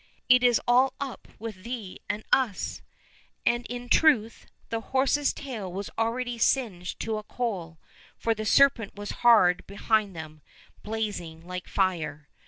[0.29, 2.81] It is all up with thee and us!"
[3.45, 7.77] And, in truth, the horse's tail was already singed to a coal,
[8.17, 10.41] for the serpent was hard behind them,
[10.81, 12.27] blazing like fire.